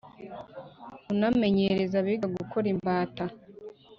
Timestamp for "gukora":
2.37-2.65